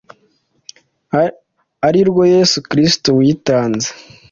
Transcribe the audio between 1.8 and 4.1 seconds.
ari rwo Yesu Kristo witanze